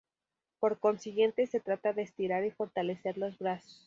Por 0.59 0.79
consiguiente 0.79 1.45
se 1.45 1.59
trata 1.59 1.93
de 1.93 2.01
estirar 2.01 2.43
y 2.43 2.49
fortalecer 2.49 3.19
los 3.19 3.37
brazos. 3.37 3.79